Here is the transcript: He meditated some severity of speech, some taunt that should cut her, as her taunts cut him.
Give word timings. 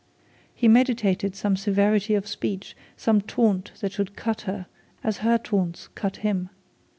He 0.55 0.67
meditated 0.67 1.35
some 1.35 1.55
severity 1.55 2.15
of 2.15 2.25
speech, 2.25 2.75
some 2.97 3.21
taunt 3.21 3.71
that 3.81 3.91
should 3.91 4.15
cut 4.15 4.41
her, 4.49 4.65
as 5.03 5.19
her 5.19 5.37
taunts 5.37 5.89
cut 5.89 6.17
him. 6.25 6.49